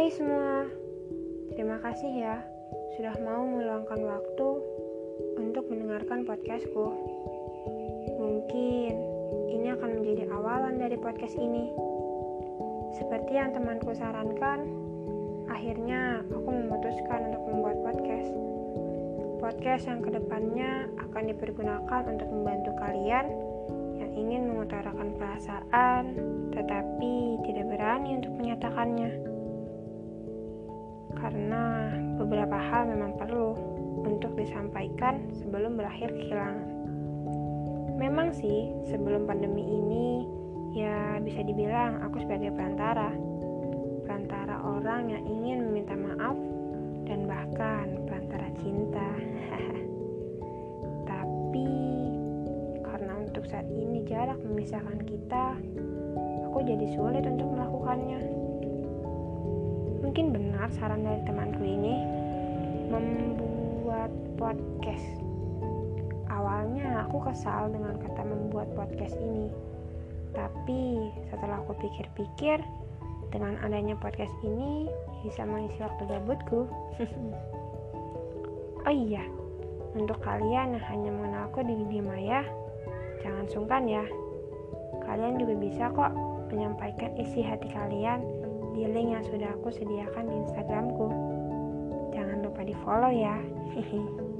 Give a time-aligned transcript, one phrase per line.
[0.00, 2.40] Terima kasih ya
[2.96, 4.48] sudah mau meluangkan waktu
[5.36, 6.96] untuk mendengarkan podcastku.
[8.16, 8.96] Mungkin
[9.52, 11.68] ini akan menjadi awalan dari podcast ini.
[12.96, 14.64] Seperti yang temanku sarankan,
[15.52, 18.32] akhirnya aku memutuskan untuk membuat podcast.
[19.36, 23.28] Podcast yang ke depannya akan dipergunakan untuk membantu kalian
[24.00, 26.16] yang ingin mengutarakan perasaan,
[26.56, 29.29] tetapi tidak berani untuk menyatakannya.
[31.18, 33.56] Karena beberapa hal memang perlu
[34.04, 36.68] untuk disampaikan sebelum berakhir kehilangan.
[38.00, 40.24] Memang sih, sebelum pandemi ini,
[40.72, 43.12] ya bisa dibilang aku sebagai perantara.
[44.08, 46.36] Perantara orang yang ingin meminta maaf
[47.04, 49.10] dan bahkan perantara cinta.
[51.12, 51.70] Tapi
[52.80, 55.60] karena untuk saat ini jarak memisahkan kita,
[56.48, 58.39] aku jadi sulit untuk melakukannya.
[60.00, 62.00] Mungkin benar saran dari temanku ini
[62.88, 64.08] membuat
[64.40, 65.20] podcast.
[66.32, 69.52] Awalnya aku kesal dengan kata membuat podcast ini.
[70.32, 72.64] Tapi setelah aku pikir-pikir,
[73.30, 74.90] dengan adanya podcast ini
[75.22, 76.64] bisa mengisi waktu gabutku.
[78.86, 79.22] oh iya,
[79.94, 82.40] untuk kalian yang hanya mengenalku di dunia maya,
[83.22, 84.04] jangan sungkan ya.
[85.06, 86.12] Kalian juga bisa kok
[86.50, 88.22] menyampaikan isi hati kalian
[88.74, 91.06] di link yang sudah aku sediakan di Instagramku.
[92.14, 93.36] Jangan lupa di follow ya.
[93.76, 94.02] Hehehe.